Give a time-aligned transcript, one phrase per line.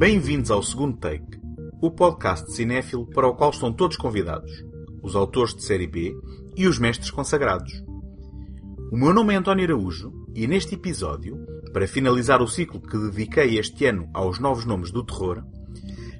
[0.00, 1.38] Bem-vindos ao segundo take,
[1.78, 4.50] o podcast cinéfilo para o qual estão todos convidados,
[5.02, 6.16] os autores de série B
[6.56, 7.84] e os mestres consagrados.
[8.90, 11.36] O meu nome é António Araújo e neste episódio,
[11.74, 15.44] para finalizar o ciclo que dediquei este ano aos novos nomes do terror,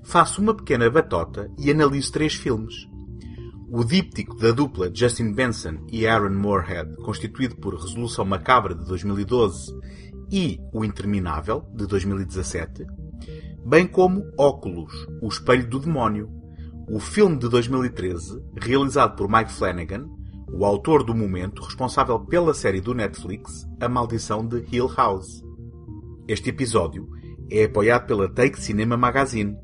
[0.05, 2.75] faço uma pequena batota e analiso três filmes.
[3.71, 9.75] O díptico da dupla Justin Benson e Aaron Moorhead, constituído por Resolução Macabra de 2012
[10.31, 12.85] e O Interminável de 2017,
[13.65, 14.93] bem como Óculos,
[15.23, 16.31] O Espelho do Demónio,
[16.89, 20.09] o filme de 2013, realizado por Mike Flanagan,
[20.53, 25.45] o autor do momento responsável pela série do Netflix A Maldição de Hill House.
[26.27, 27.09] Este episódio
[27.51, 29.57] é apoiado pela Take Cinema Magazine.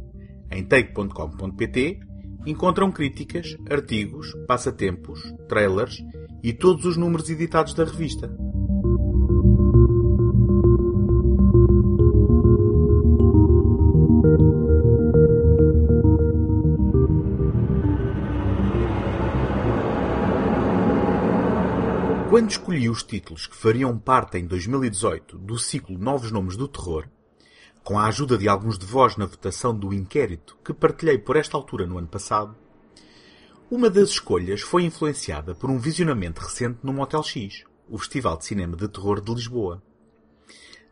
[0.50, 1.98] Em take.com.pt
[2.46, 5.98] encontram críticas, artigos, passatempos, trailers
[6.42, 8.32] e todos os números editados da revista.
[22.36, 27.08] Quando escolhi os títulos que fariam parte em 2018 do ciclo Novos Nomes do Terror,
[27.82, 31.56] com a ajuda de alguns de vós na votação do inquérito que partilhei por esta
[31.56, 32.54] altura no ano passado,
[33.70, 38.44] uma das escolhas foi influenciada por um visionamento recente no Motel X, o Festival de
[38.44, 39.82] Cinema de Terror de Lisboa.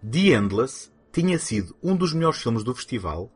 [0.00, 3.30] The Endless tinha sido um dos melhores filmes do festival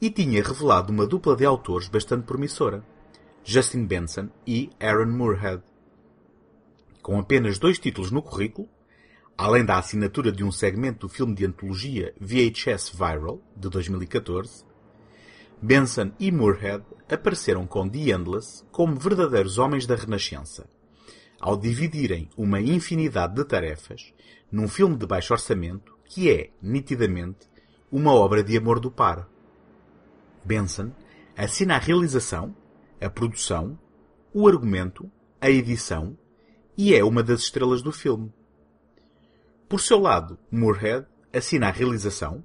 [0.00, 2.82] e tinha revelado uma dupla de autores bastante promissora,
[3.44, 5.62] Justin Benson e Aaron Moorhead.
[7.02, 8.68] Com apenas dois títulos no currículo,
[9.36, 14.64] além da assinatura de um segmento do filme de antologia VHS Viral, de 2014,
[15.60, 20.68] Benson e Moorhead apareceram com The Endless como verdadeiros homens da Renascença,
[21.40, 24.14] ao dividirem uma infinidade de tarefas
[24.50, 27.50] num filme de baixo orçamento que é, nitidamente,
[27.90, 29.28] uma obra de amor do par.
[30.44, 30.92] Benson
[31.36, 32.54] assina a realização,
[33.00, 33.76] a produção,
[34.32, 36.16] o argumento, a edição
[36.76, 38.32] e é uma das estrelas do filme.
[39.68, 42.44] Por seu lado, Moorhead assina a realização,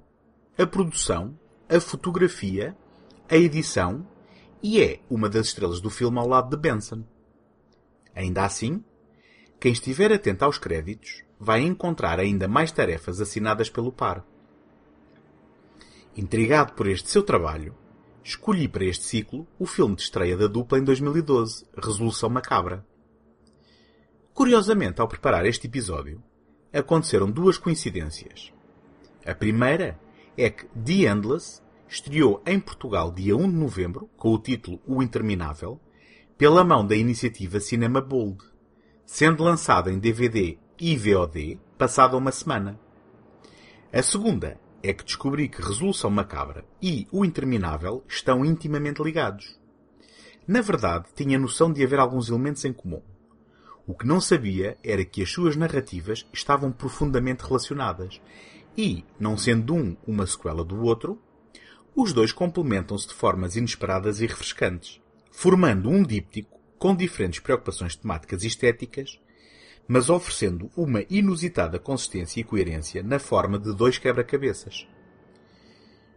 [0.56, 2.76] a produção, a fotografia,
[3.28, 4.06] a edição
[4.62, 7.04] e é uma das estrelas do filme ao lado de Benson.
[8.14, 8.82] Ainda assim,
[9.60, 14.24] quem estiver atento aos créditos vai encontrar ainda mais tarefas assinadas pelo par.
[16.16, 17.76] Intrigado por este seu trabalho,
[18.24, 22.84] escolhi para este ciclo o filme de estreia da dupla em 2012, Resolução Macabra.
[24.38, 26.22] Curiosamente, ao preparar este episódio,
[26.72, 28.52] aconteceram duas coincidências.
[29.26, 29.98] A primeira
[30.36, 35.02] é que The Endless estreou em Portugal dia 1 de novembro, com o título O
[35.02, 35.80] Interminável,
[36.36, 38.38] pela mão da iniciativa Cinema Bold,
[39.04, 42.78] sendo lançado em DVD e VOD passada uma semana.
[43.92, 49.58] A segunda é que descobri que Resolução Macabra e O Interminável estão intimamente ligados.
[50.46, 53.02] Na verdade, tinha noção de haver alguns elementos em comum.
[53.88, 58.20] O que não sabia era que as suas narrativas estavam profundamente relacionadas
[58.76, 61.18] e, não sendo um uma sequela do outro,
[61.96, 65.00] os dois complementam-se de formas inesperadas e refrescantes,
[65.32, 69.18] formando um díptico com diferentes preocupações temáticas e estéticas,
[69.88, 74.86] mas oferecendo uma inusitada consistência e coerência na forma de dois quebra-cabeças.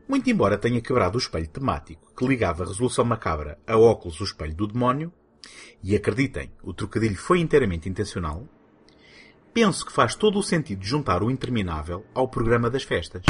[0.10, 4.26] Muito embora tenha quebrado o espelho temático que ligava a Resolução Macabra a óculos o
[4.26, 5.14] espelho do demónio,
[5.84, 8.48] e acreditem, o trocadilho foi inteiramente intencional,
[9.54, 13.24] penso que faz todo o sentido juntar o interminável ao programa das festas.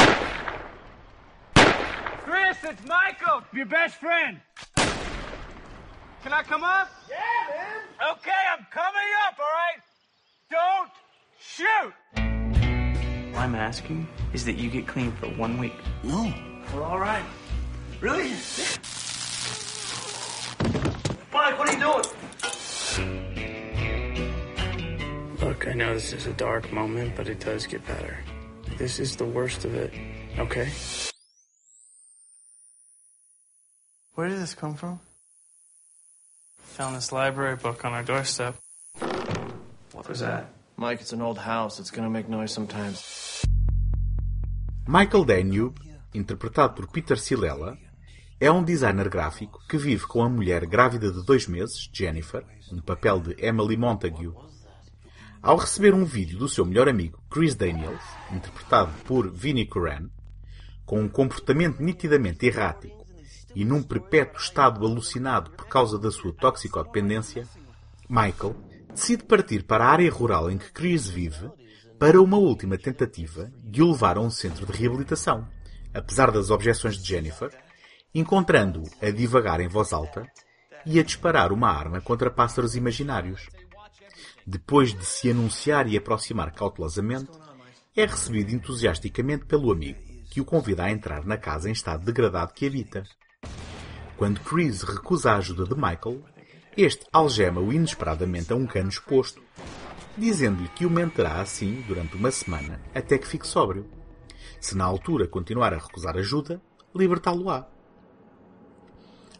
[2.25, 4.41] Chris, it's Michael, your best friend.
[6.23, 6.89] Can I come up?
[7.09, 7.17] Yeah,
[7.49, 8.11] man.
[8.13, 9.81] Okay, I'm coming up, all right?
[10.51, 10.91] Don't
[11.39, 11.93] shoot.
[13.33, 15.73] What I'm asking is that you get clean for one week.
[16.03, 16.31] No.
[16.73, 17.25] Well, all right.
[18.01, 18.33] Really?
[21.41, 22.05] Mike, what are you doing?
[25.41, 28.19] Look, I know this is a dark moment, but it does get better.
[28.77, 29.91] This is the worst of it,
[30.37, 30.69] okay?
[34.13, 34.99] Where did this come from?
[36.77, 38.57] Found this library book on our doorstep.
[39.93, 40.45] What was that?
[40.77, 41.79] Mike, it's an old house.
[41.79, 43.43] It's gonna make noise sometimes.
[44.85, 45.79] Michael Danube,
[46.13, 47.79] interpretado por Peter Cilela,
[48.41, 52.81] é um designer gráfico que vive com a mulher grávida de dois meses, Jennifer, no
[52.81, 54.33] papel de Emily Montague.
[55.43, 58.01] Ao receber um vídeo do seu melhor amigo, Chris Daniels,
[58.31, 60.09] interpretado por Vinnie Curran,
[60.83, 63.05] com um comportamento nitidamente errático
[63.53, 67.47] e num perpétuo estado alucinado por causa da sua toxicodependência,
[68.09, 68.55] Michael
[68.91, 71.47] decide partir para a área rural em que Chris vive
[71.99, 75.47] para uma última tentativa de o levar a um centro de reabilitação,
[75.93, 77.51] apesar das objeções de Jennifer,
[78.13, 80.27] encontrando-o a divagar em voz alta
[80.85, 83.47] e a disparar uma arma contra pássaros imaginários.
[84.45, 87.31] Depois de se anunciar e aproximar cautelosamente,
[87.95, 89.99] é recebido entusiasticamente pelo amigo,
[90.29, 93.03] que o convida a entrar na casa em estado degradado que habita.
[94.17, 96.23] Quando Chris recusa a ajuda de Michael,
[96.75, 99.41] este algema-o inesperadamente a um cano exposto,
[100.17, 103.89] dizendo-lhe que o menterá assim durante uma semana até que fique sóbrio.
[104.59, 106.61] Se na altura continuar a recusar ajuda,
[106.95, 107.67] libertá-lo-á.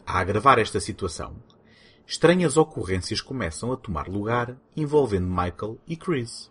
[0.04, 1.36] A agravar esta situação,
[2.04, 6.50] estranhas ocorrências começam a tomar lugar envolvendo Michael e Chris.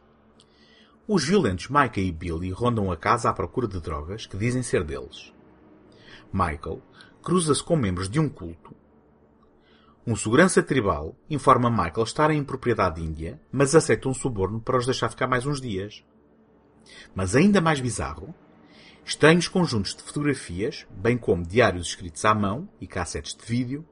[1.05, 4.85] Os violentos Micah e Billy rondam a casa à procura de drogas que dizem ser
[4.85, 5.33] deles.
[6.31, 6.81] Michael
[7.21, 8.73] cruza-se com membros de um culto.
[10.07, 14.85] Um segurança tribal informa Michael estar em propriedade índia, mas aceita um suborno para os
[14.85, 16.03] deixar ficar mais uns dias.
[17.13, 18.33] Mas ainda mais bizarro,
[19.05, 23.85] estranhos conjuntos de fotografias, bem como diários escritos à mão e cassetes de vídeo,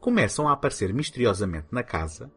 [0.00, 2.30] começam a aparecer misteriosamente na casa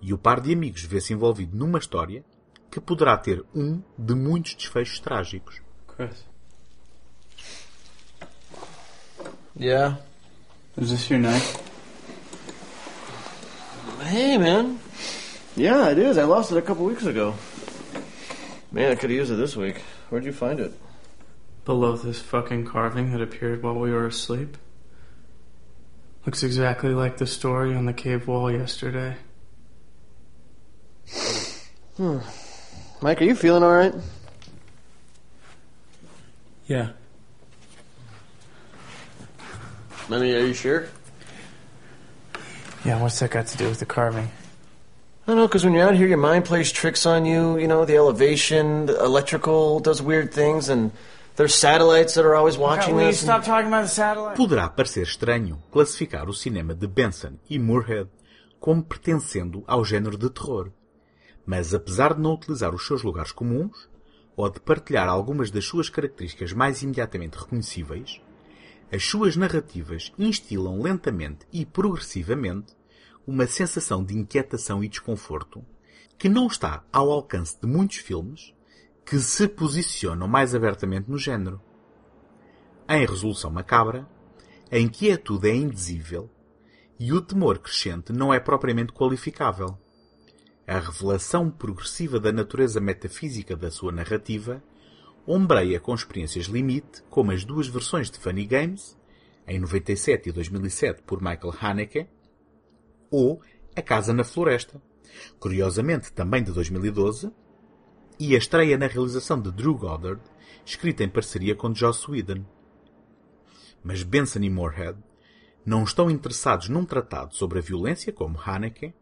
[0.00, 2.24] e o par de amigos vê-se envolvido numa história
[2.70, 5.62] que poderá ter um de muitos desfechos trágicos.
[5.96, 6.24] Chris,
[9.58, 9.96] Yeah.
[10.76, 11.58] is this your knife?
[14.02, 14.78] Hey, man.
[15.56, 16.18] Yeah, it is.
[16.18, 17.34] I lost it a couple weeks ago.
[18.70, 19.80] Man, I could have used it this week.
[20.10, 20.72] Where'd you find it?
[21.66, 24.56] Below this fucking carving that appeared while we were asleep.
[26.24, 29.16] Looks exactly like the story on the cave wall yesterday.
[31.96, 32.18] Hmm.
[33.02, 33.94] Mike, are you feeling all right?
[36.68, 36.90] Yeah.
[40.08, 40.88] I mean, are you sure?
[42.84, 44.24] Yeah, what's that got to do with the carving?
[44.24, 47.58] I don't know, because when you're out here, your mind plays tricks on you.
[47.58, 50.92] You know, the elevation, the electrical does weird things, and
[51.36, 53.20] there's satellites that are always watching Will you this.
[53.20, 54.36] stop talking about the satellite?
[54.36, 58.10] Poderá parecer estranho classificar o cinema de Benson e Moorhead
[58.58, 60.72] como pertencendo ao género de terror.
[61.44, 63.88] Mas apesar de não utilizar os seus lugares comuns,
[64.36, 68.20] ou de partilhar algumas das suas características mais imediatamente reconhecíveis,
[68.92, 72.74] as suas narrativas instilam lentamente e progressivamente
[73.26, 75.64] uma sensação de inquietação e desconforto
[76.18, 78.54] que não está ao alcance de muitos filmes
[79.06, 81.60] que se posicionam mais abertamente no género.
[82.88, 84.04] Em Resolução Macabra,
[84.70, 86.28] a inquietude é indizível
[86.98, 89.78] e o temor crescente não é propriamente qualificável.
[90.66, 94.60] A revelação progressiva da natureza metafísica da sua narrativa
[95.24, 98.98] ombreia com experiências limite, como as duas versões de Funny Games,
[99.46, 102.08] em 97 e 2007 por Michael Haneke,
[103.08, 103.40] ou
[103.76, 104.82] A Casa na Floresta,
[105.38, 107.30] curiosamente também de 2012,
[108.18, 110.20] e a estreia na realização de Drew Goddard,
[110.64, 112.44] escrita em parceria com Joss Whedon.
[113.84, 114.98] Mas Benson e Moorhead
[115.64, 118.94] não estão interessados num tratado sobre a violência, como Haneke,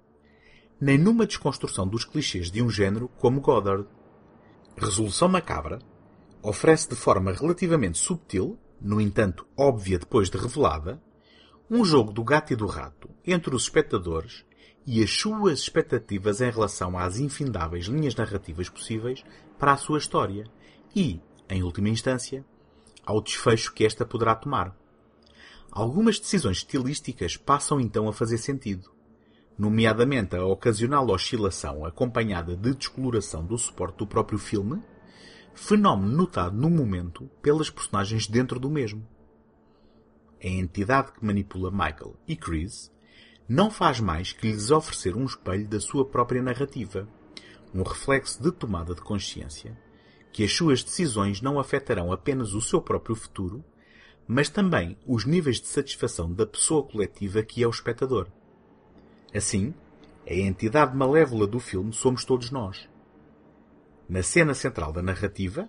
[0.80, 3.86] nem numa desconstrução dos clichês de um género, como Goddard.
[4.76, 5.78] Resolução Macabra
[6.42, 11.00] oferece de forma relativamente subtil, no entanto óbvia depois de revelada,
[11.70, 14.44] um jogo do gato e do rato entre os espectadores
[14.86, 19.24] e as suas expectativas em relação às infindáveis linhas narrativas possíveis
[19.58, 20.44] para a sua história
[20.94, 22.44] e, em última instância,
[23.04, 24.76] ao desfecho que esta poderá tomar.
[25.70, 28.90] Algumas decisões estilísticas passam então a fazer sentido,
[29.58, 34.82] nomeadamente a ocasional oscilação acompanhada de descoloração do suporte do próprio filme,
[35.54, 39.06] fenómeno notado no momento pelas personagens dentro do mesmo.
[40.42, 42.93] A entidade que manipula Michael e Chris
[43.48, 47.06] não faz mais que lhes oferecer um espelho da sua própria narrativa,
[47.74, 49.78] um reflexo de tomada de consciência,
[50.32, 53.64] que as suas decisões não afetarão apenas o seu próprio futuro,
[54.26, 58.28] mas também os níveis de satisfação da pessoa coletiva que é o espectador.
[59.34, 59.74] Assim,
[60.26, 62.88] a entidade malévola do filme somos todos nós.
[64.08, 65.68] Na cena central da narrativa,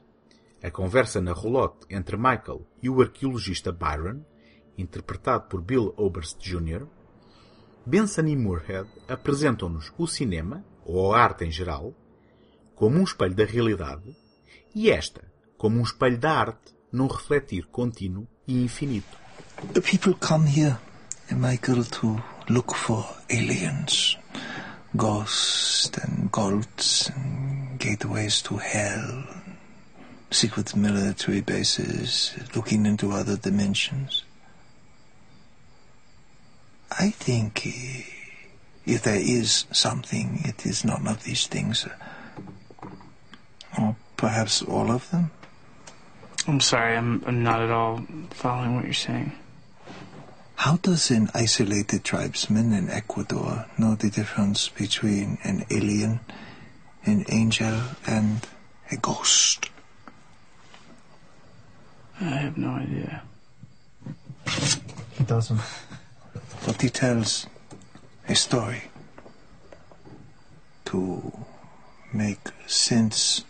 [0.64, 4.22] a conversa na roulotte entre Michael e o arqueologista Byron,
[4.78, 6.88] interpretado por Bill Oberst Jr.,
[7.86, 11.94] Benson e Moorhead apresentam-nos o cinema, ou a arte em geral,
[12.76, 14.16] como um espelho da realidade
[14.74, 15.24] e esta
[15.58, 19.18] como um espelho da arte num refletir contínuo e infinito.
[19.74, 20.78] The people come here,
[21.32, 24.18] Michael, to look for aliens,
[24.96, 29.24] ghosts and cults and gateways to hell,
[30.32, 34.26] secret military bases, looking into other dimensions.
[36.92, 38.04] I think eh,
[38.86, 41.88] if there is something, it is none of these things.
[43.80, 45.32] Or perhaps all of them.
[46.48, 49.32] I'm sorry, I'm, I'm not at all following what you're saying.
[50.58, 56.22] How does an isolated tribesman in Ecuador know the difference between an alien,
[57.04, 58.48] an angel, and
[58.92, 59.70] a ghost?
[62.22, 63.24] I have no idea.
[65.18, 65.60] He doesn't.
[66.66, 67.48] But he tells
[68.28, 68.82] a story
[70.86, 71.32] to
[72.12, 73.46] make sense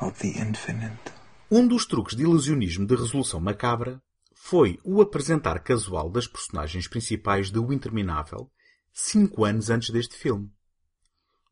[0.00, 1.12] of the infinite.
[1.50, 4.02] Um dos truques de ilusionismo de resolução macabra
[4.34, 8.50] foi o apresentar casual das personagens principais de O Interminável
[8.92, 10.50] cinco anos antes deste filme.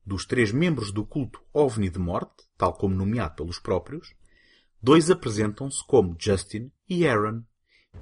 [0.04, 4.14] Dos três membros do culto OVNI de morte, tal como nomeado pelos próprios,
[4.82, 7.44] dois apresentam-se como Justin e Aaron,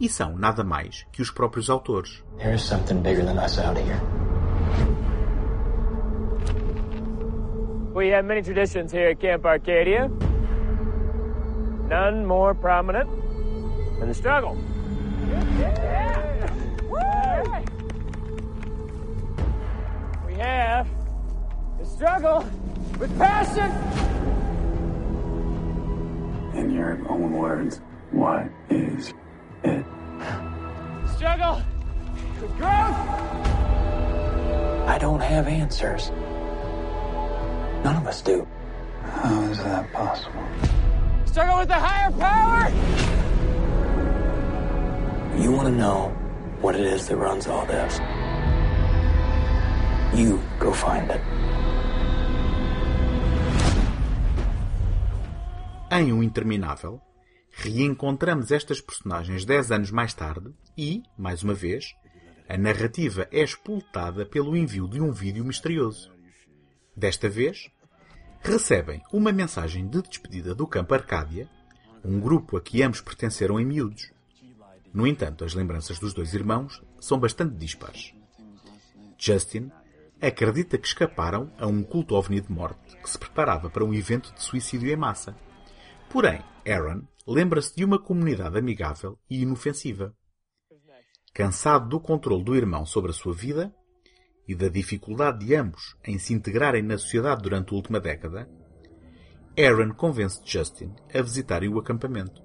[0.00, 2.22] e são nada mais que os próprios autores.
[2.38, 4.00] There's something bigger than us out here.
[7.94, 10.08] We have many traditions here at Camp Arcadia.
[11.88, 13.08] None more prominent
[13.98, 14.56] than the struggle.
[20.26, 20.86] We have
[21.78, 22.44] the struggle
[23.00, 23.70] with passion.
[26.54, 27.80] In your own words,
[28.12, 29.12] what is?
[31.16, 31.62] Struggle
[32.40, 32.98] with growth.
[34.86, 36.10] I don't have answers.
[37.84, 38.46] None of us do.
[39.02, 40.44] How is that possible?
[41.26, 42.70] Struggle with the higher power.
[45.40, 46.08] You want to know
[46.60, 48.00] what it is that runs all this?
[50.14, 51.20] You go find it.
[55.90, 57.00] Em O Interminável,
[57.60, 61.92] reencontramos estas personagens dez anos mais tarde e, mais uma vez,
[62.48, 66.12] a narrativa é explotada pelo envio de um vídeo misterioso.
[66.96, 67.68] Desta vez,
[68.40, 71.50] recebem uma mensagem de despedida do Campo Arcádia,
[72.04, 74.12] um grupo a que ambos pertenceram em miúdos.
[74.94, 78.14] No entanto, as lembranças dos dois irmãos são bastante dispares.
[79.18, 79.68] Justin
[80.22, 84.32] acredita que escaparam a um culto ovni de morte que se preparava para um evento
[84.32, 85.34] de suicídio em massa.
[86.08, 90.14] Porém, Aaron lembra-se de uma comunidade amigável e inofensiva.
[91.34, 93.70] Cansado do controle do irmão sobre a sua vida
[94.48, 98.48] e da dificuldade de ambos em se integrarem na sociedade durante a última década,
[99.58, 102.42] Aaron convence Justin a visitarem o acampamento.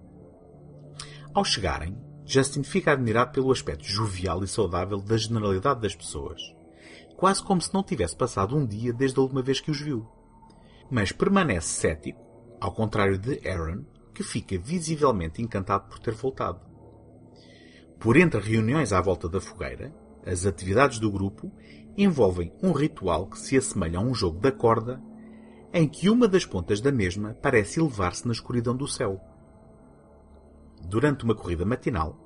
[1.34, 6.42] Ao chegarem, Justin fica admirado pelo aspecto jovial e saudável da generalidade das pessoas,
[7.16, 10.06] quase como se não tivesse passado um dia desde a última vez que os viu.
[10.92, 12.22] Mas permanece cético,
[12.60, 16.60] ao contrário de Aaron, que fica visivelmente encantado por ter voltado.
[18.00, 19.94] Por entre reuniões à volta da fogueira,
[20.26, 21.52] as atividades do grupo
[21.98, 25.02] envolvem um ritual que se assemelha a um jogo da corda,
[25.74, 29.20] em que uma das pontas da mesma parece elevar-se na escuridão do céu.
[30.82, 32.18] Durante uma corrida matinal,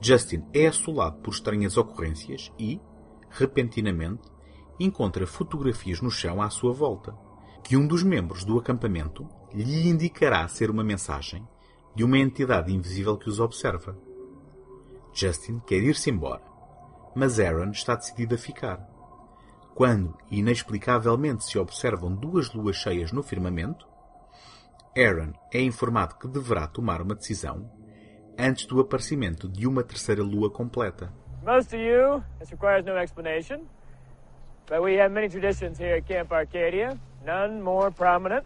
[0.00, 2.80] Justin é assolado por estranhas ocorrências e,
[3.28, 4.30] repentinamente,
[4.78, 7.14] encontra fotografias no chão à sua volta,
[7.62, 11.46] que um dos membros do acampamento lhe indicará ser uma mensagem
[11.94, 13.96] de uma entidade invisível que os observa.
[15.12, 16.42] Justin quer ir-se embora,
[17.14, 18.88] mas Aaron está decidido a ficar.
[19.74, 23.88] Quando, inexplicavelmente, se observam duas luas cheias no firmamento,
[24.96, 27.70] Aaron é informado que deverá tomar uma decisão
[28.38, 31.12] antes do aparecimento de uma terceira lua completa.
[31.44, 33.62] Most of you, this requires no explanation,
[34.68, 38.44] but we have many traditions here at Camp Arcadia, none more prominent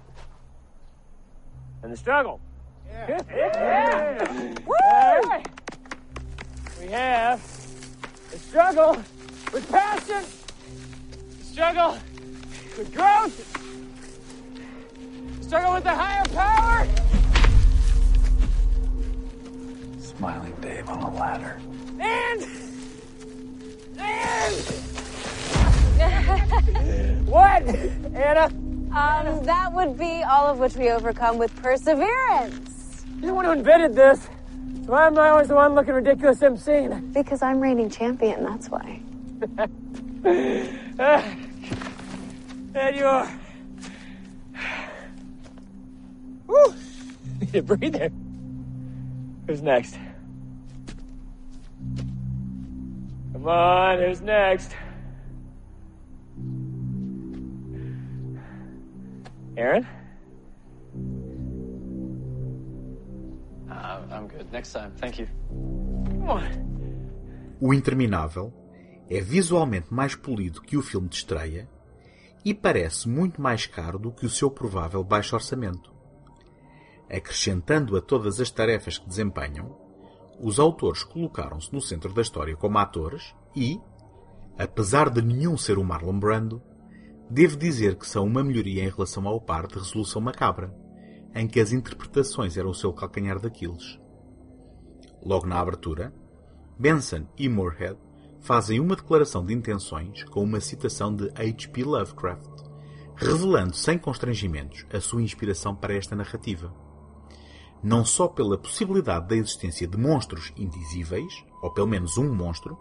[1.85, 2.41] than the struggle.
[2.88, 4.55] Yeah.
[4.67, 4.75] Woo!
[6.81, 7.43] We have
[8.31, 8.97] the struggle
[9.53, 10.25] with passion,
[11.38, 11.99] the struggle
[12.79, 13.37] with growth,
[15.38, 16.88] the struggle with the higher power.
[20.00, 21.61] Smiling Dave on a ladder.
[22.00, 22.47] And
[23.99, 24.57] and
[27.29, 27.62] what,
[28.14, 28.63] Anna?
[28.95, 33.05] Um, that would be all of which we overcome with perseverance.
[33.19, 34.29] You're the one who invented this.
[34.87, 37.13] So why am I always the one looking ridiculous emceeing?
[37.13, 39.01] Because I'm reigning champion, that's why.
[42.73, 43.41] there you are.
[46.47, 46.75] Woo!
[47.41, 48.13] Need a breather.
[49.49, 49.99] Who's next?
[53.33, 54.71] Come on, who's next?
[59.57, 59.85] Aaron?
[63.69, 64.51] Uh, I'm good.
[64.53, 64.93] Next time.
[64.97, 65.29] Thank you.
[65.49, 66.65] Come on.
[67.61, 68.53] O Interminável
[69.09, 71.69] é visualmente mais polido que o filme de estreia
[72.45, 75.93] e parece muito mais caro do que o seu provável baixo orçamento.
[77.09, 79.79] Acrescentando a todas as tarefas que desempenham,
[80.41, 83.81] os autores colocaram-se no centro da história como atores e,
[84.59, 86.61] apesar de nenhum ser o Marlon Brando,
[87.31, 90.75] devo dizer que são uma melhoria em relação ao par de Resolução Macabra,
[91.35, 93.99] em que as interpretações eram o seu calcanhar daqueles.
[95.25, 96.14] Logo na abertura,
[96.78, 97.99] Benson e Moorhead
[98.40, 101.83] fazem uma declaração de intenções com uma citação de H.P.
[101.83, 102.62] Lovecraft,
[103.16, 106.75] revelando sem constrangimentos a sua inspiração para esta narrativa.
[107.83, 112.78] Não só pela possibilidade da existência de monstros indizíveis, ou pelo menos um monstro,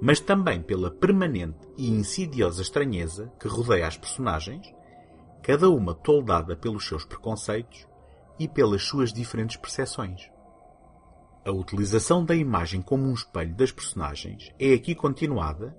[0.00, 4.66] mas também pela permanente e insidiosa estranheza que rodeia as personagens,
[5.42, 7.86] cada uma toldada pelos seus preconceitos
[8.38, 10.30] e pelas suas diferentes percepções.
[11.44, 15.76] A utilização da imagem como um espelho das personagens é aqui continuada,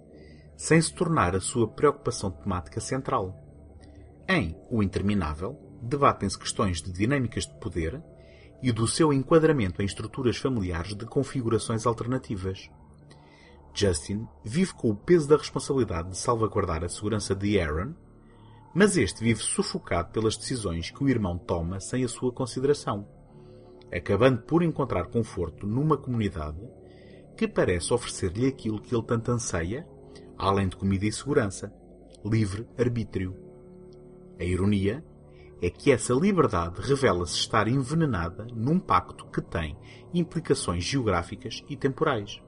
[0.57, 3.35] sem se tornar a sua preocupação temática central.
[4.27, 8.01] Em O Interminável, debatem-se questões de dinâmicas de poder
[8.61, 12.69] e do seu enquadramento em estruturas familiares de configurações alternativas.
[13.73, 17.93] Justin vive com o peso da responsabilidade de salvaguardar a segurança de Aaron,
[18.73, 23.07] mas este vive sufocado pelas decisões que o irmão toma sem a sua consideração
[23.91, 26.59] acabando por encontrar conforto numa comunidade
[27.35, 29.85] que parece oferecer-lhe aquilo que ele tanto anseia,
[30.37, 31.73] além de comida e segurança,
[32.23, 33.35] livre arbítrio.
[34.39, 35.03] A ironia
[35.61, 39.77] é que essa liberdade revela-se estar envenenada num pacto que tem
[40.13, 42.41] implicações geográficas e temporais.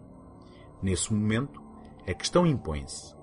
[0.83, 1.63] Nesse momento,
[2.05, 3.15] a questão impõe-se: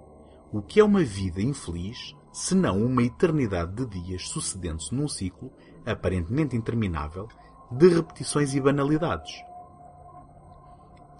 [0.51, 5.53] o que é uma vida infeliz se não uma eternidade de dias sucedendo-se num ciclo
[5.85, 7.29] aparentemente interminável
[7.71, 9.33] de repetições e banalidades.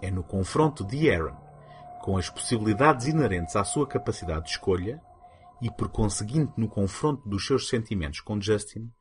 [0.01, 1.35] É no confronto de Aaron
[2.01, 4.99] com as possibilidades inerentes à sua capacidade de escolha
[5.61, 8.91] e, por conseguinte, no confronto dos seus sentimentos com Justin,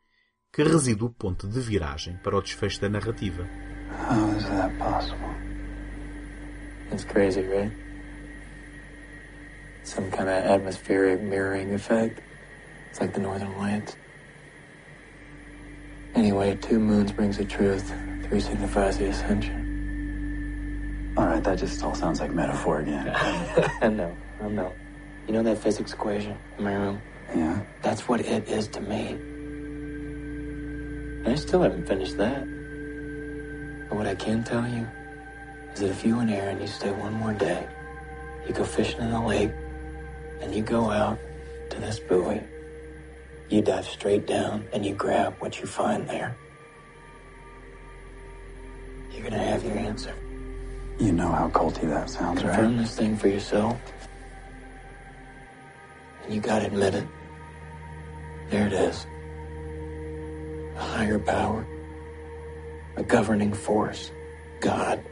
[0.53, 3.44] que reside o ponto de viragem para o desfecho da narrativa.
[4.11, 5.30] How is that possible?
[6.92, 7.70] It's crazy, right?
[9.85, 12.20] Some kind of atmospheric mirroring effect.
[12.90, 13.96] It's like the Northern Lights.
[16.14, 17.92] Anyway, two moons brings the truth.
[18.24, 21.14] Three signifies the ascension.
[21.16, 23.09] All right, that just all sounds like metaphor again.
[23.81, 24.72] I know, I know.
[25.26, 27.00] You know that physics equation in my room?
[27.35, 27.61] yeah?
[27.83, 29.09] That's what it is to me.
[31.22, 32.44] And I still haven't finished that.
[33.88, 34.87] But what I can tell you
[35.74, 37.66] is that if you and Aaron, you stay one more day,
[38.46, 39.52] you go fishing in the lake,
[40.40, 41.18] and you go out
[41.70, 42.40] to this buoy,
[43.48, 46.37] you dive straight down and you grab what you find there.
[49.12, 50.14] You're gonna have your answer.
[50.98, 52.78] You know how culty that sounds, Confirm right?
[52.83, 53.76] this thing for yourself.
[56.24, 57.06] And you gotta admit it.
[58.50, 59.06] There it is.
[60.76, 61.66] A higher power.
[62.96, 64.11] A governing force.
[64.61, 65.02] God.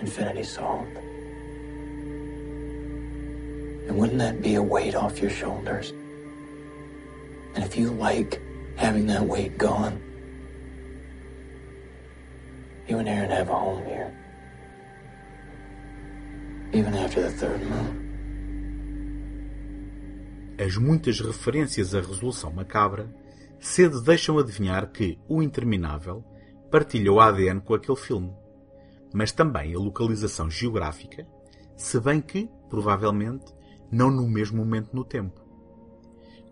[0.00, 0.96] Infinity solved.
[3.86, 5.92] And wouldn't that be a weight off your shoulders?
[7.54, 8.40] And if you like
[8.76, 10.00] having that weight gone,
[12.88, 14.12] you and Aaron have a home here.
[16.72, 18.00] Even after the third moon.
[20.58, 23.08] As muitas referências à resolução macabra
[23.58, 26.24] cedo deixam adivinhar que O Interminável
[26.70, 28.32] partilha o ADN com aquele filme,
[29.12, 31.26] mas também a localização geográfica,
[31.76, 33.52] se bem que, provavelmente,
[33.90, 35.40] não no mesmo momento no tempo.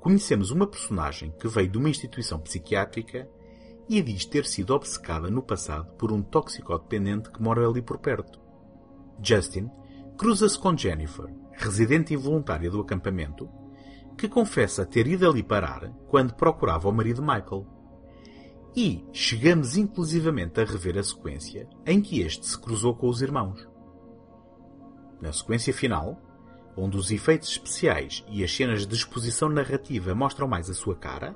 [0.01, 3.29] Conhecemos uma personagem que veio de uma instituição psiquiátrica
[3.89, 8.41] e diz ter sido obcecada no passado por um toxicodependente que mora ali por perto.
[9.23, 9.71] Justin
[10.17, 13.49] cruza-se com Jennifer, residente involuntária do acampamento,
[14.17, 17.67] que confessa ter ido ali parar quando procurava o marido Michael.
[18.81, 23.69] E chegamos inclusivamente a rever a sequência em que este se cruzou com os irmãos.
[25.21, 26.17] Na sequência final,
[26.77, 31.35] onde os efeitos especiais e as cenas de exposição narrativa mostram mais a sua cara,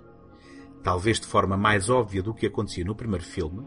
[0.85, 3.67] talvez de forma mais óbvia do que acontecia no primeiro filme,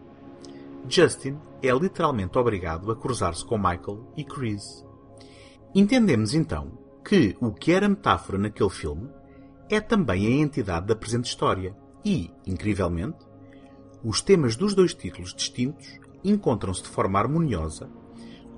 [0.88, 4.85] Justin é literalmente obrigado a cruzar-se com Michael e Chris.
[5.75, 9.09] Entendemos então que o que era metáfora naquele filme
[9.69, 13.24] é também a entidade da presente história e, incrivelmente,
[14.07, 17.89] os temas dos dois títulos distintos encontram-se de forma harmoniosa,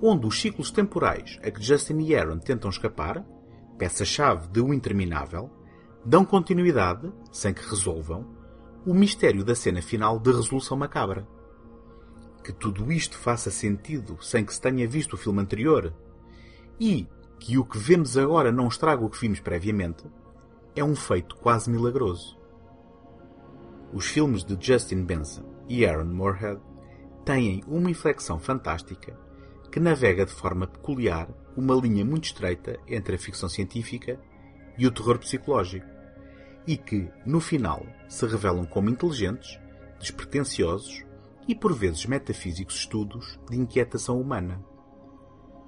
[0.01, 3.25] onde os ciclos temporais a que Justin e Aaron tentam escapar,
[3.77, 5.49] peça-chave de O Interminável,
[6.03, 8.27] dão continuidade, sem que resolvam,
[8.85, 11.25] o mistério da cena final de Resolução Macabra.
[12.43, 15.93] Que tudo isto faça sentido sem que se tenha visto o filme anterior
[16.77, 17.07] e
[17.39, 20.03] que o que vemos agora não estraga o que vimos previamente,
[20.75, 22.37] é um feito quase milagroso.
[23.93, 26.59] Os filmes de Justin Benson e Aaron Moorhead
[27.23, 29.17] têm uma inflexão fantástica
[29.71, 34.19] que navega de forma peculiar uma linha muito estreita entre a ficção científica
[34.77, 35.85] e o terror psicológico,
[36.65, 39.59] e que, no final, se revelam como inteligentes,
[39.99, 41.05] despretensiosos
[41.47, 44.63] e por vezes metafísicos estudos de inquietação humana.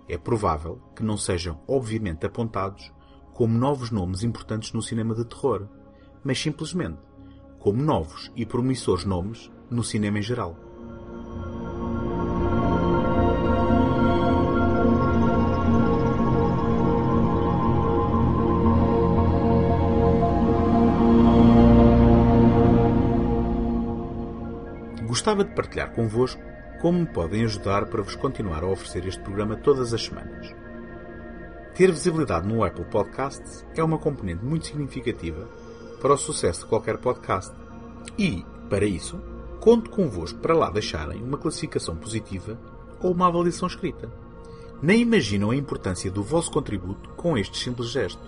[0.08, 2.92] É provável que não sejam obviamente apontados
[3.34, 5.68] como novos nomes importantes no cinema de terror,
[6.24, 7.00] mas simplesmente
[7.60, 10.56] como novos e promissores nomes no cinema em geral.
[25.06, 26.42] Gostava de partilhar convosco
[26.82, 30.56] como me podem ajudar para vos continuar a oferecer este programa todas as semanas.
[31.76, 35.48] Ter visibilidade no Apple Podcasts é uma componente muito significativa
[36.00, 37.54] para o sucesso de qualquer podcast.
[38.18, 39.20] E, para isso,
[39.60, 42.58] conto convosco para lá deixarem uma classificação positiva
[43.02, 44.10] ou uma avaliação escrita.
[44.82, 48.22] Nem imaginam a importância do vosso contributo com este simples gesto.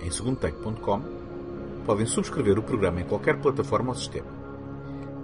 [0.00, 1.02] Em segundotech.com
[1.86, 4.42] podem subscrever o programa em qualquer plataforma ou sistema.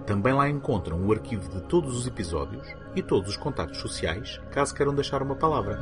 [0.06, 2.66] Também lá encontram o arquivo de todos os episódios
[2.96, 5.78] e todos os contactos sociais, caso queiram deixar uma palavra.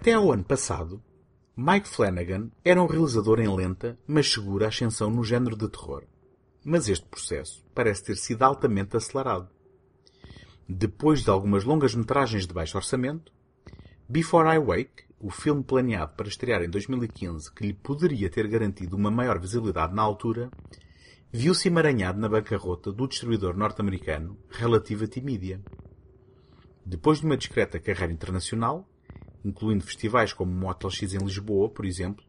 [0.00, 1.02] Até ao ano passado,
[1.54, 6.04] Mike Flanagan era um realizador em lenta, mas segura ascensão no género de terror.
[6.64, 9.50] Mas este processo parece ter sido altamente acelerado.
[10.66, 13.30] Depois de algumas longas metragens de baixo orçamento,
[14.08, 18.96] Before I Wake, o filme planeado para estrear em 2015 que lhe poderia ter garantido
[18.96, 20.50] uma maior visibilidade na altura,
[21.30, 25.60] viu-se emaranhado na bancarrota do distribuidor norte-americano Relativity Media.
[26.86, 28.89] Depois de uma discreta carreira internacional,
[29.44, 32.24] incluindo festivais como Motel X em Lisboa, por exemplo,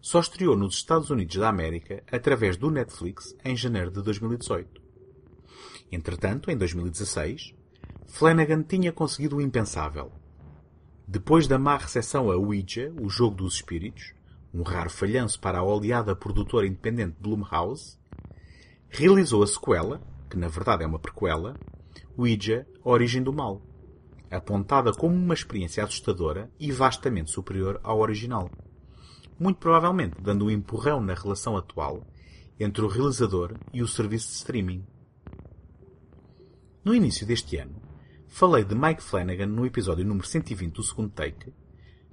[0.00, 4.82] só estreou nos Estados Unidos da América através do Netflix em janeiro de 2018.
[5.90, 7.54] Entretanto, em 2016,
[8.06, 10.12] Flanagan tinha conseguido o impensável.
[11.06, 14.12] Depois da má recepção a Ouija, o jogo dos espíritos,
[14.52, 17.98] um raro falhanço para a oleada produtora independente Blumhouse,
[18.88, 20.00] realizou a sequela,
[20.30, 21.56] que na verdade é uma prequela,
[22.16, 23.60] Ouija, A Origem do Mal,
[24.30, 28.50] apontada como uma experiência assustadora e vastamente superior ao original.
[29.38, 32.06] Muito provavelmente dando um empurrão na relação atual
[32.58, 34.86] entre o realizador e o serviço de streaming.
[36.84, 37.74] No início deste ano,
[38.28, 41.52] falei de Mike Flanagan no episódio número 120 do segundo take,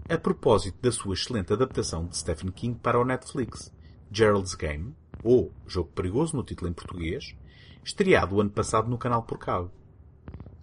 [0.10, 3.72] a propósito da sua excelente adaptação de Stephen King para o Netflix,
[4.12, 7.36] Gerald's Game, ou Jogo Perigoso no título em português,
[7.84, 9.72] estreado o ano passado no canal por cabo.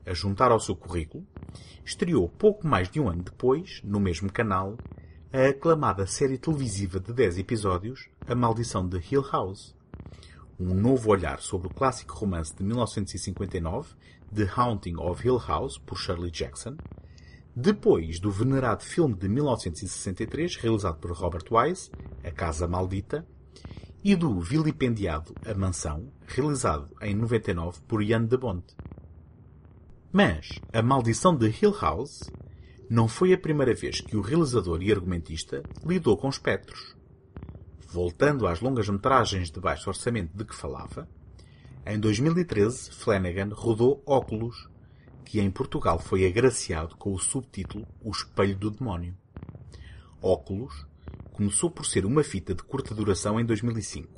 [0.09, 1.27] A juntar ao seu currículo,
[1.85, 4.79] estreou pouco mais de um ano depois, no mesmo canal,
[5.31, 9.77] a aclamada série televisiva de 10 episódios, A Maldição de Hill House.
[10.59, 13.91] Um novo olhar sobre o clássico romance de 1959,
[14.35, 16.79] The Haunting of Hill House, por Shirley Jackson,
[17.55, 21.91] depois do venerado filme de 1963, realizado por Robert Wise,
[22.25, 23.27] A Casa Maldita,
[24.03, 28.65] e do vilipendiado A Mansão, realizado em 99 por Ian de Bont.
[30.11, 32.31] Mas A Maldição de Hill House
[32.89, 36.97] não foi a primeira vez que o realizador e argumentista lidou com espectros.
[37.87, 41.07] Voltando às longas metragens de baixo orçamento de que falava,
[41.85, 44.69] em 2013 Flanagan rodou Óculos,
[45.27, 49.15] que em Portugal foi agraciado com o subtítulo O Espelho do Demónio.
[50.23, 50.87] Óculos
[51.33, 54.09] começou por ser uma fita de curta duração em 2005.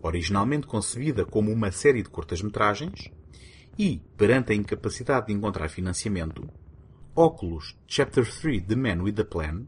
[0.00, 3.10] Originalmente concebida como uma série de curtas-metragens,
[3.78, 6.48] e, perante a incapacidade de encontrar financiamento,
[7.14, 9.66] Oculus Chapter 3 The Man with a Plan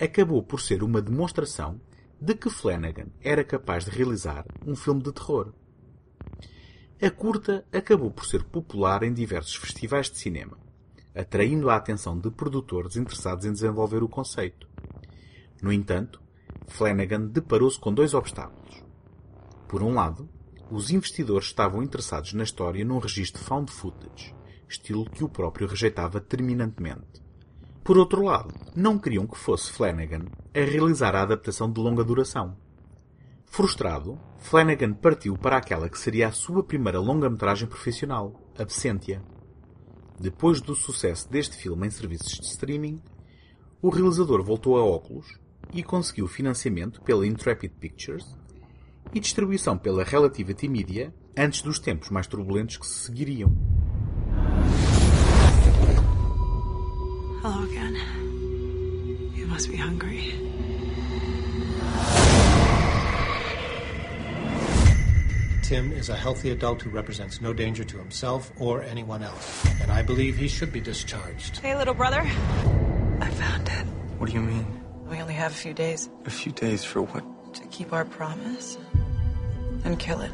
[0.00, 1.80] acabou por ser uma demonstração
[2.20, 5.52] de que Flanagan era capaz de realizar um filme de terror.
[7.00, 10.56] A curta acabou por ser popular em diversos festivais de cinema,
[11.14, 14.66] atraindo a atenção de produtores interessados em desenvolver o conceito.
[15.60, 16.22] No entanto,
[16.68, 18.82] Flanagan deparou-se com dois obstáculos.
[19.68, 20.28] Por um lado,
[20.70, 24.34] os investidores estavam interessados na história num registro found footage,
[24.68, 27.22] estilo que o próprio rejeitava terminantemente.
[27.82, 30.24] Por outro lado, não queriam que fosse Flanagan
[30.54, 32.56] a realizar a adaptação de longa duração.
[33.44, 39.22] Frustrado, Flanagan partiu para aquela que seria a sua primeira longa-metragem profissional, Absentia.
[40.18, 43.02] depois do sucesso deste filme em serviços de streaming,
[43.82, 45.26] o realizador voltou a óculos
[45.72, 48.24] e conseguiu financiamento pela Intrepid Pictures
[49.14, 53.56] e distribuição pela Relativity Media antes dos tempos mais turbulentos que se seguiriam.
[57.42, 57.94] Hello again.
[59.36, 60.32] You must be hungry.
[65.62, 69.64] Tim is a healthy adult who represents no danger to himself or anyone else.
[69.80, 71.58] And I believe he should be discharged.
[71.58, 72.20] Hey, little brother.
[73.20, 73.86] I found it.
[74.18, 74.66] What do you mean?
[75.08, 77.24] We only have a few days A few days for what?
[77.54, 78.76] to keep our promise
[79.84, 80.32] and kill it.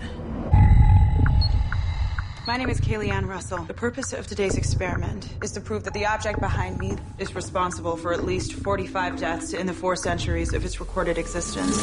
[2.46, 3.64] My name is Kaylee Ann Russell.
[3.64, 7.96] The purpose of today's experiment is to prove that the object behind me is responsible
[7.96, 11.76] for at least 45 deaths in the four centuries of its recorded existence.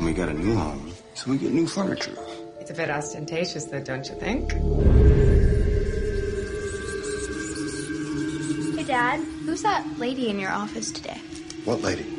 [0.00, 2.16] We got a new home, so we get new furniture.
[2.60, 4.52] It's a bit ostentatious, though, don't you think?
[8.76, 11.20] Hey, Dad, who's that lady in your office today?
[11.64, 12.11] What lady?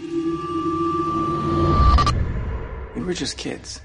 [3.03, 3.81] We were just kids.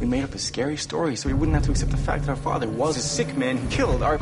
[0.00, 2.30] We made up a scary story so we wouldn't have to accept the fact that
[2.30, 4.18] our father was a sick man who killed our.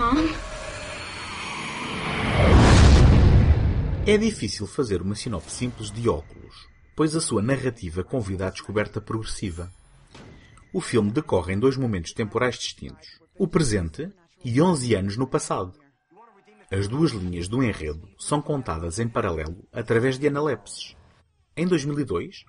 [4.05, 9.01] É difícil fazer uma sinopse simples de óculos, pois a sua narrativa convida à descoberta
[9.01, 9.71] progressiva.
[10.73, 14.11] O filme decorre em dois momentos temporais distintos, o presente
[14.45, 15.73] e 11 anos no passado.
[16.73, 20.97] As duas linhas do enredo são contadas em paralelo através de analepses.
[21.57, 22.45] Em 2002,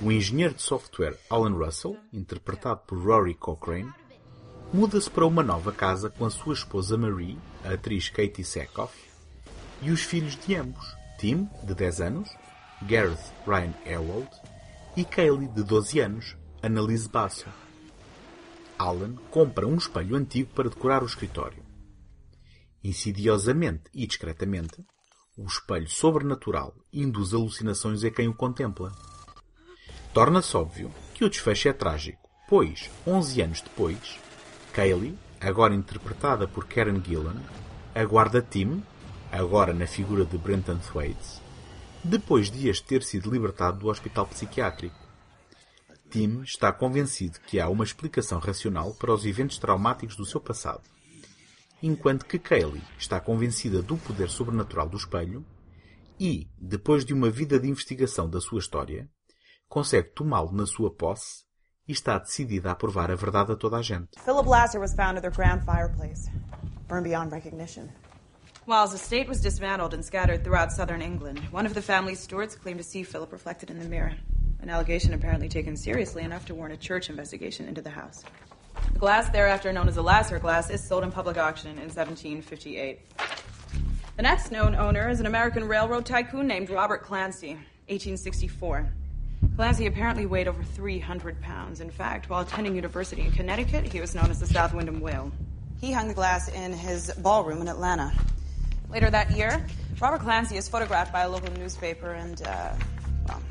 [0.00, 3.92] o engenheiro de software Alan Russell, interpretado por Rory Cochrane,
[4.72, 8.94] muda-se para uma nova casa com a sua esposa Marie, a atriz Katie Sackhoff,
[9.80, 10.84] e os filhos de ambos,
[11.18, 12.30] Tim, de 10 anos,
[12.82, 14.28] Gareth Ryan Ewald,
[14.96, 17.46] e Kaylee, de 12 anos, Annalise Basso.
[18.78, 21.64] Alan compra um espelho antigo para decorar o escritório.
[22.84, 24.84] Insidiosamente e discretamente,
[25.36, 28.92] o espelho sobrenatural induz alucinações a quem o contempla.
[30.16, 34.18] Torna-se óbvio que o desfecho é trágico, pois, 11 anos depois,
[34.72, 37.36] Kaylee, agora interpretada por Karen Gillan,
[37.94, 38.82] aguarda Tim,
[39.30, 41.42] agora na figura de Brenton Thwaites,
[42.02, 44.96] depois de este ter sido libertado do hospital psiquiátrico.
[46.08, 50.88] Tim está convencido que há uma explicação racional para os eventos traumáticos do seu passado,
[51.82, 55.44] enquanto que Kaylee está convencida do poder sobrenatural do espelho
[56.18, 59.10] e, depois de uma vida de investigação da sua história,
[59.68, 61.44] consegue tomá-lo na sua posse
[61.88, 64.18] e está decidida a provar a verdade a toda a gente.
[64.24, 66.28] Philip Lasser was found at their grand fireplace,
[66.88, 67.88] burned beyond recognition.
[68.64, 72.56] While his estate was dismantled and scattered throughout southern England, one of the family's stewards
[72.56, 74.14] claimed to see Philip reflected in the mirror.
[74.60, 78.24] An allegation apparently taken seriously enough to warrant a church investigation into the house.
[78.92, 82.98] The glass, thereafter known as the Lasser glass, is sold in public auction in 1758.
[84.16, 87.54] The next known owner is an American railroad tycoon named Robert Clancy,
[87.88, 88.92] 1864.
[89.56, 91.80] Clancy apparently weighed over 300 pounds.
[91.80, 95.32] In fact, while attending university in Connecticut, he was known as the South Wyndham Whale.
[95.80, 98.12] He hung the glass in his ballroom in Atlanta.
[98.90, 99.66] Later that year,
[99.98, 102.74] Robert Clancy is photographed by a local newspaper and, uh,
[103.26, 103.42] well,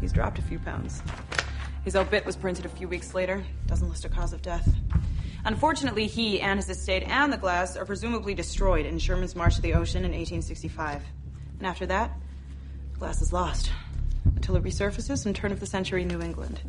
[0.00, 1.00] he's dropped a few pounds.
[1.84, 4.68] His obit was printed a few weeks later, doesn't list a cause of death.
[5.44, 9.62] Unfortunately, he and his estate and the glass are presumably destroyed in Sherman's March to
[9.62, 11.04] the Ocean in 1865.
[11.58, 12.10] And after that,
[12.94, 13.70] the glass is lost
[14.42, 16.60] until it resurfaces in turn of the century New England.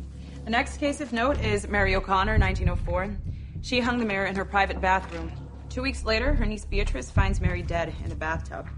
[0.44, 3.16] The next case of note is Mary O'Connor, 1904.
[3.62, 5.32] She hung the mirror in her private bathroom.
[5.70, 8.68] Two weeks later, her niece Beatrice finds Mary dead in a bathtub.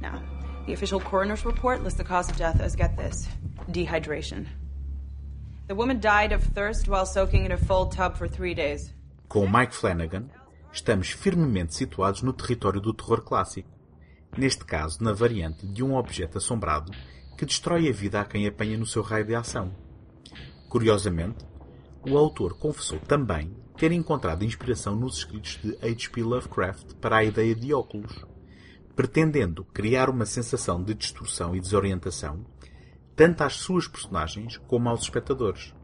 [0.00, 0.22] Now,
[0.66, 3.28] the official coroner's report lists the cause of death as get this
[3.70, 4.46] dehydration.
[5.68, 8.94] The woman died of thirst while soaking in a full tub for three days.
[9.28, 10.30] Com Mike Flanagan,
[10.72, 13.68] estamos firmemente situados no território do terror clássico.
[14.38, 16.92] Neste caso, na variante de um objeto assombrado
[17.36, 19.74] que destrói a vida a quem apanha no seu raio de ação.
[20.68, 21.44] Curiosamente,
[22.08, 26.22] o autor confessou também ter encontrado inspiração nos escritos de H.P.
[26.22, 28.24] Lovecraft para a ideia de óculos,
[28.94, 32.44] pretendendo criar uma sensação de distorção e desorientação
[33.14, 35.74] tanto às suas personagens como aos espectadores.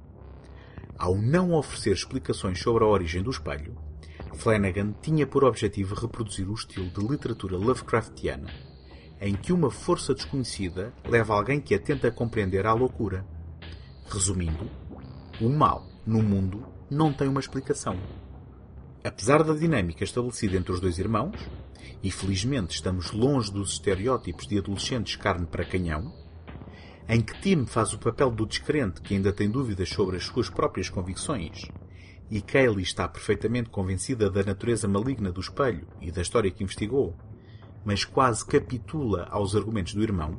[0.96, 3.76] Ao não oferecer explicações sobre a origem do espelho,
[4.34, 8.50] Flanagan tinha por objetivo reproduzir o estilo de literatura Lovecraftiana,
[9.20, 13.26] em que uma força desconhecida leva alguém que a tenta compreender à loucura.
[14.08, 14.70] Resumindo,
[15.40, 17.96] o mal no mundo não tem uma explicação.
[19.04, 21.36] Apesar da dinâmica estabelecida entre os dois irmãos,
[22.02, 26.12] e felizmente estamos longe dos estereótipos de adolescentes carne para canhão,
[27.08, 30.50] em que Tim faz o papel do descrente que ainda tem dúvidas sobre as suas
[30.50, 31.66] próprias convicções,
[32.30, 37.16] e Kaylee está perfeitamente convencida da natureza maligna do espelho e da história que investigou,
[37.84, 40.38] mas quase capitula aos argumentos do irmão,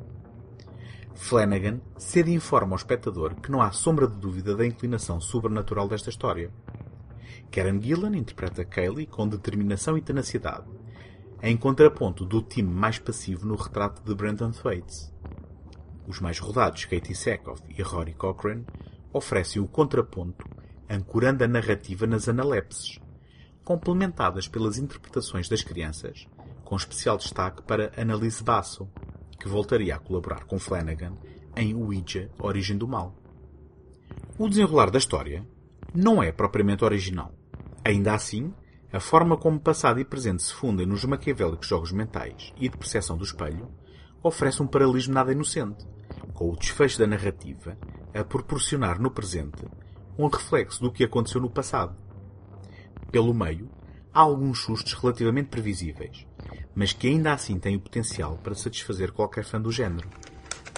[1.20, 6.08] Flanagan cedo informa ao espectador que não há sombra de dúvida da inclinação sobrenatural desta
[6.08, 6.50] história.
[7.50, 10.66] Karen Gillan interpreta Kaylee com determinação e tenacidade,
[11.42, 15.12] em contraponto do time mais passivo no retrato de Brendan Thwaites.
[16.06, 18.64] Os mais rodados Katie Sackhoff e Rory Cochrane
[19.12, 20.48] oferecem o contraponto
[20.88, 22.98] ancorando a narrativa nas analepses,
[23.62, 26.26] complementadas pelas interpretações das crianças,
[26.70, 28.88] com especial destaque para Annalise Basso,
[29.40, 31.16] que voltaria a colaborar com Flanagan
[31.56, 33.12] em Ouija, Origem do Mal.
[34.38, 35.44] O desenrolar da história
[35.92, 37.34] não é propriamente original.
[37.84, 38.54] Ainda assim,
[38.92, 43.16] a forma como passado e presente se fundem nos maquiavélicos jogos mentais e de percepção
[43.16, 43.68] do espelho
[44.22, 45.84] oferece um paralelismo nada inocente,
[46.34, 47.76] com o desfecho da narrativa
[48.14, 49.66] a proporcionar no presente
[50.16, 51.96] um reflexo do que aconteceu no passado.
[53.10, 53.68] Pelo meio,
[54.14, 56.29] há alguns sustos relativamente previsíveis,
[56.74, 60.08] mas que ainda assim têm o potencial para satisfazer qualquer fã do género.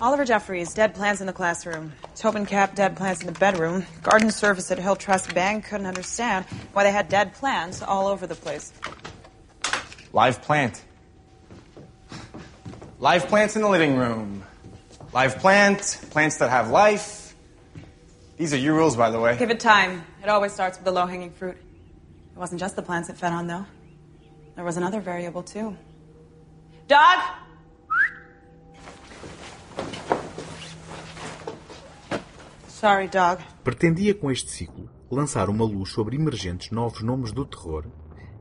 [0.00, 1.92] Oliver Jeffries, dead plants in the classroom.
[2.16, 3.84] Tobin Cap, dead plants in the bedroom.
[4.02, 8.34] Garden service at Hilltrust Bank couldn't understand why they had dead plants all over the
[8.34, 8.72] place.
[10.12, 10.82] Live plant.
[12.98, 14.42] Live plants in the living room.
[15.12, 17.34] Live plant, plants that have life.
[18.38, 19.36] These are your rules, by the way.
[19.38, 20.04] Give it time.
[20.20, 21.56] It always starts with the low hanging fruit.
[21.56, 23.66] It wasn't just the plants it fed on, though.
[24.54, 25.76] There was another variable, too.
[26.86, 27.18] Dog!
[32.68, 33.42] Sorry, dog.
[33.64, 37.86] Pretendia com este ciclo lançar uma luz sobre emergentes novos nomes do terror,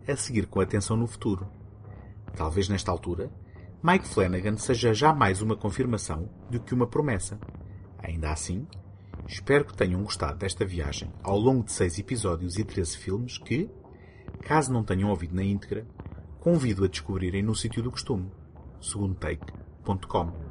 [0.08, 1.48] a seguir com atenção no futuro.
[2.36, 3.32] Talvez nesta altura,
[3.84, 7.40] Mike Flanagan seja já mais uma confirmação do que uma promessa.
[8.00, 8.68] Ainda assim,
[9.28, 13.70] espero que tenham gostado desta viagem ao longo de seis episódios e 13 filmes que,
[14.42, 15.86] caso não tenham ouvido na íntegra,
[16.42, 18.32] convido a descobrirem no sítio do costume,
[18.82, 20.51] segundotake.com.